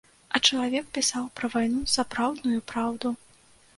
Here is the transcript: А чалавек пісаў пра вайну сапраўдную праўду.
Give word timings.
А 0.37 0.39
чалавек 0.47 0.87
пісаў 0.95 1.27
пра 1.39 1.49
вайну 1.57 1.83
сапраўдную 1.97 2.59
праўду. 2.73 3.17